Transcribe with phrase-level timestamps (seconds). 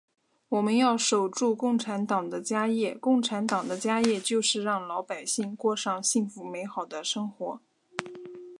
[0.49, 7.61] 我们要守住共产党的家业，共产党的家业就是让老百姓过上幸福美好的生活。